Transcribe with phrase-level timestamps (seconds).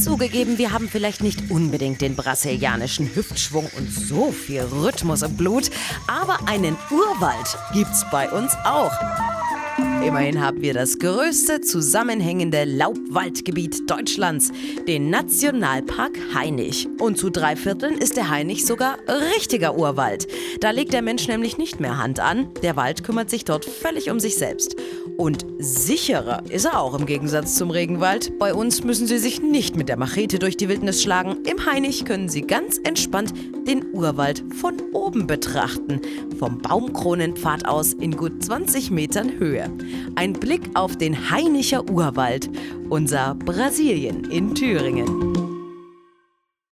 [0.00, 5.70] Zugegeben, wir haben vielleicht nicht unbedingt den brasilianischen Hüftschwung und so viel Rhythmus im Blut,
[6.06, 8.92] aber einen Urwald gibt's bei uns auch.
[10.04, 14.50] Immerhin haben wir das größte zusammenhängende Laubwaldgebiet Deutschlands,
[14.86, 16.88] den Nationalpark Hainich.
[16.98, 20.26] Und zu drei Vierteln ist der Hainich sogar richtiger Urwald.
[20.60, 22.48] Da legt der Mensch nämlich nicht mehr Hand an.
[22.62, 24.76] Der Wald kümmert sich dort völlig um sich selbst.
[25.16, 28.38] Und sicherer ist er auch im Gegensatz zum Regenwald.
[28.38, 31.44] Bei uns müssen Sie sich nicht mit der Machete durch die Wildnis schlagen.
[31.44, 33.32] Im Hainich können Sie ganz entspannt
[33.66, 36.00] den Urwald von oben betrachten.
[36.38, 39.70] Vom Baumkronenpfad aus in gut 20 Metern Höhe.
[40.14, 42.48] Ein Blick auf den Hainicher Urwald,
[42.88, 45.37] unser Brasilien in Thüringen.